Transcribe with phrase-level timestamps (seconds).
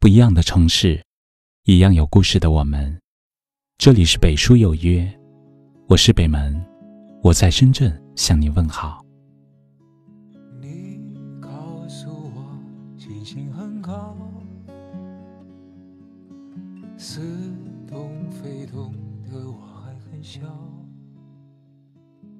[0.00, 1.02] 不一样的城市，
[1.64, 2.96] 一样有故事的我们。
[3.78, 5.12] 这里是北书有约，
[5.88, 6.64] 我是北门，
[7.20, 9.04] 我在深圳向你问好。
[10.60, 11.00] 你
[11.40, 11.48] 告
[11.88, 12.56] 诉我，
[12.96, 14.16] 星星很高，
[16.96, 17.20] 似
[17.88, 18.94] 懂非懂
[19.28, 20.40] 的我还很小。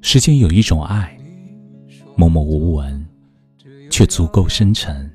[0.00, 1.18] 世间有一种爱，
[2.16, 3.04] 默默无闻，
[3.90, 5.12] 却足够深沉。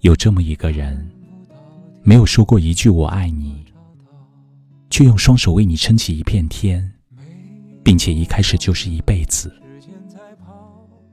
[0.00, 1.10] 有这么一个人，
[2.02, 3.62] 没有说过一句“我爱你”，
[4.88, 6.90] 却用双手为你撑起一片天，
[7.82, 9.54] 并且一开始就是一辈子。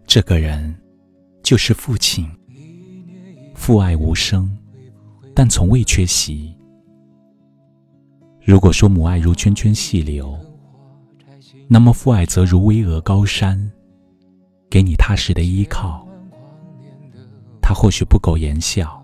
[0.05, 0.73] 这个人
[1.43, 2.25] 就是父亲，
[3.55, 4.49] 父爱无声，
[5.35, 6.55] 但从未缺席。
[8.41, 10.33] 如果说母爱如涓涓细流，
[11.67, 13.69] 那么父爱则如巍峨高山，
[14.69, 16.06] 给你踏实的依靠。
[17.67, 19.03] 他或许不苟言笑，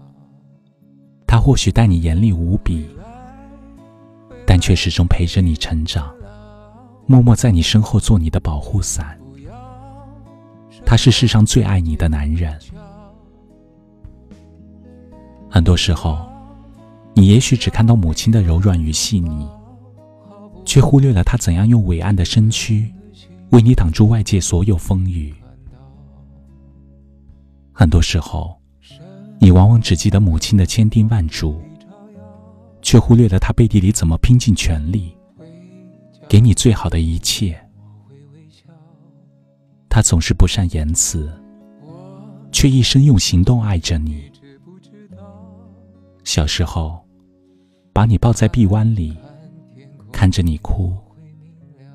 [1.27, 2.87] 他或许待你严厉无比，
[4.47, 6.09] 但却始终陪着你成长，
[7.05, 9.19] 默默在你身后做你的保护伞。
[10.85, 12.57] 他是世上最爱你的男人。
[15.49, 16.25] 很多时候，
[17.15, 19.45] 你也许只看到母亲的柔软与细腻，
[20.63, 22.89] 却忽略了他怎样用伟岸的身躯，
[23.49, 25.35] 为你挡住外界所有风雨。
[27.75, 28.55] 很多时候，
[29.39, 31.59] 你往往只记得母亲的千叮万嘱，
[32.83, 35.17] 却忽略了她背地里怎么拼尽全力，
[36.29, 37.59] 给你最好的一切。
[39.89, 41.33] 她总是不善言辞，
[42.51, 44.31] 却一生用行动爱着你。
[46.23, 47.03] 小时候，
[47.91, 49.17] 把你抱在臂弯里，
[50.11, 50.95] 看着你哭，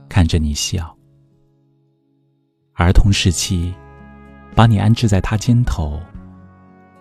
[0.09, 0.93] 看着你笑。
[2.75, 3.73] 儿童时期。
[4.59, 6.01] 把你安置在他肩头，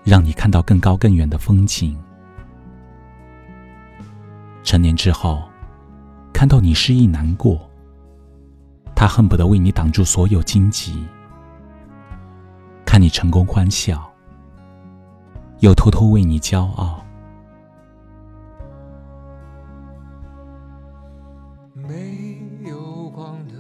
[0.04, 1.98] 让你看到更高更远的风景。
[4.64, 5.42] 成年之后，
[6.32, 7.68] 看到你失意难过，
[8.94, 11.04] 他恨不得为你挡住所有荆棘；
[12.86, 14.08] 看你成功欢笑，
[15.62, 17.04] 又偷偷为你骄傲。
[21.74, 22.40] 没
[22.70, 23.56] 有光的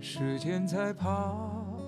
[0.00, 1.85] 时间在跑。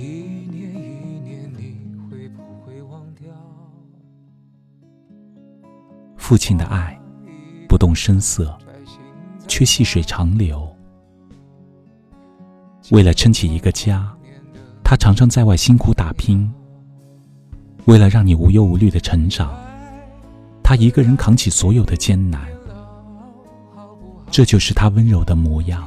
[0.00, 1.76] 一年一年，你
[2.08, 3.28] 会不会忘掉？
[6.16, 6.98] 父亲的爱
[7.68, 8.56] 不动声色，
[9.46, 10.66] 却细水长流。
[12.92, 14.10] 为了撑起一个家，
[14.82, 16.50] 他常常在外辛苦打拼。
[17.84, 19.54] 为了让你无忧无虑的成长，
[20.62, 22.48] 他一个人扛起所有的艰难。
[24.30, 25.86] 这就是他温柔的模样。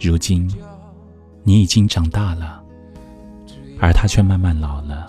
[0.00, 0.50] 如今。
[1.48, 2.62] 你已经长大了，
[3.80, 5.06] 而他却慢慢老了。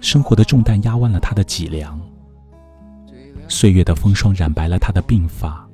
[0.00, 1.96] 生活的重担压弯了他的脊梁，
[3.46, 5.64] 岁月的风霜染白了他的鬓发。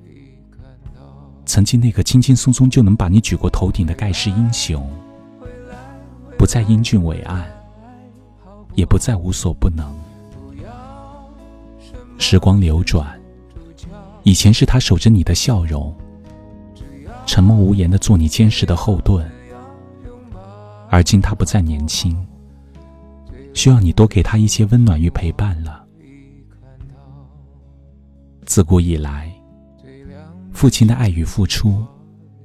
[1.46, 4.86] 曾经那个轻轻松松就能把你举过头顶的盖世英雄，
[6.36, 7.42] 不再英俊伟岸，
[8.74, 9.90] 也不再无所不能。
[12.18, 13.18] 时光流转，
[14.24, 15.96] 以前是他守着你的笑容。
[17.26, 19.28] 沉默无言的做你坚实的后盾，
[20.88, 22.14] 而今他不再年轻，
[23.54, 25.84] 需要你多给他一些温暖与陪伴了。
[28.44, 29.32] 自古以来，
[30.52, 31.84] 父亲的爱与付出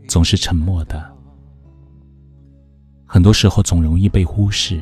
[0.08, 1.12] 总是沉默的，
[3.06, 4.82] 很多时候总容易被忽视。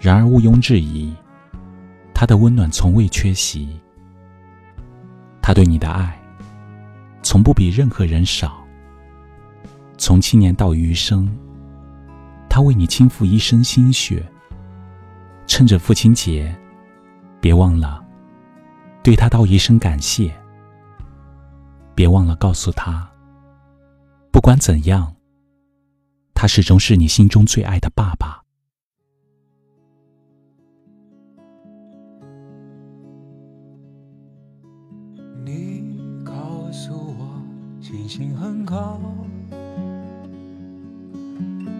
[0.00, 1.12] 然而毋庸置疑，
[2.14, 3.68] 他的温暖从未缺席，
[5.42, 6.18] 他对你的爱
[7.22, 8.59] 从不比任何人少。
[10.00, 11.30] 从青年到余生，
[12.48, 14.26] 他为你倾覆一生心血。
[15.46, 16.56] 趁着父亲节，
[17.38, 18.02] 别忘了
[19.02, 20.34] 对他道一声感谢。
[21.94, 23.06] 别忘了告诉他，
[24.32, 25.14] 不管怎样，
[26.32, 28.40] 他始终是你心中最爱的爸爸。
[35.44, 35.84] 你
[36.24, 36.32] 告
[36.72, 37.42] 诉我，
[37.82, 38.98] 星星很高。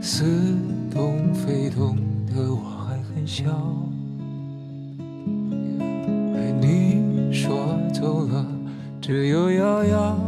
[0.02, 0.24] 似
[0.90, 1.94] 懂非懂
[2.26, 2.56] 的我
[2.88, 3.44] 还很小，
[6.32, 8.46] 被你说走了，
[8.98, 10.18] 只有遥遥，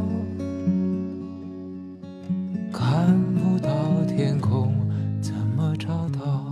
[2.70, 3.70] 看不到
[4.06, 4.74] 天空，
[5.22, 6.44] 怎么找到？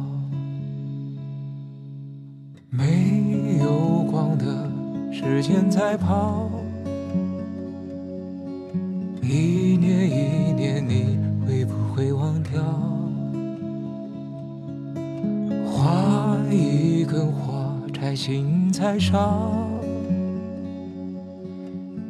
[2.71, 4.71] 没有光的
[5.13, 6.51] 时间在跑，
[18.11, 19.41] 在，心在烧。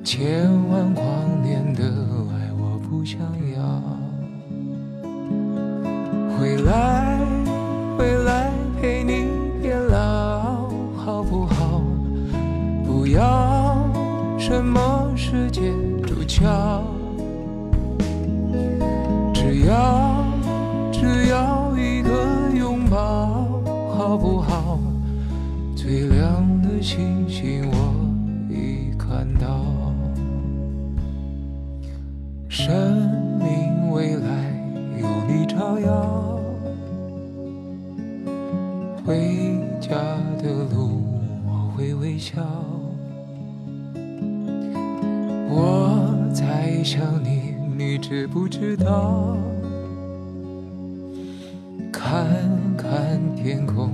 [0.03, 1.05] 千万光
[1.43, 1.83] 年的
[2.33, 3.21] 爱，我不想
[3.55, 3.83] 要。
[6.39, 7.19] 回来，
[7.99, 8.51] 回来
[8.81, 9.29] 陪你
[9.61, 11.83] 变老，好不好？
[12.83, 13.87] 不要
[14.39, 15.71] 什么世界
[16.03, 16.83] 主角，
[26.81, 27.95] 星星我
[28.49, 29.93] 已看到，
[32.49, 32.73] 生
[33.39, 34.27] 命未来
[34.99, 36.41] 有你照耀，
[39.05, 39.91] 回家
[40.43, 41.03] 的路
[41.47, 42.41] 我会微笑。
[45.51, 49.37] 我在想你，你知不知道？
[51.93, 52.27] 看
[52.75, 53.93] 看天空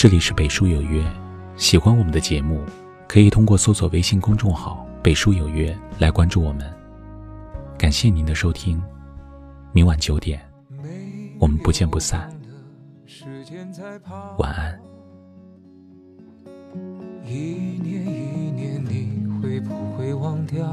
[0.00, 1.04] 这里是北书有约，
[1.56, 2.64] 喜欢我们的节目，
[3.06, 6.64] 可以通过搜索微信公众号“北书有约”来关注我们。
[7.76, 8.82] 感谢您的收听，
[9.72, 10.40] 明晚九点，
[11.38, 12.32] 我们不见不散。
[14.38, 14.80] 晚安。
[17.26, 17.34] 一
[17.82, 20.66] 年一年，你会不会忘掉？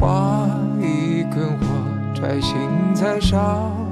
[0.00, 0.48] 画
[0.80, 1.66] 一根火
[2.14, 2.56] 柴，心
[2.94, 3.83] 在烧。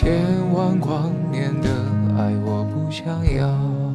[0.00, 0.14] 千
[0.52, 1.68] 万光年的
[2.16, 3.04] 爱，我不想
[3.34, 3.87] 要。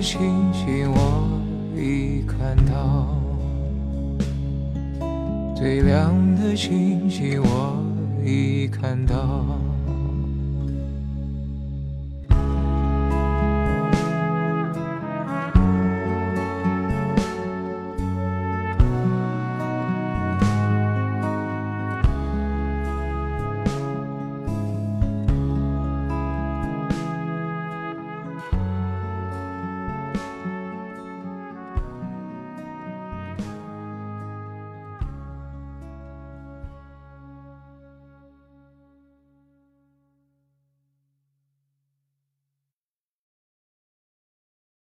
[0.00, 0.18] 星
[0.54, 1.40] 星我
[1.76, 3.06] 已看到，
[5.54, 7.84] 最亮的星星我
[8.24, 9.69] 已看到。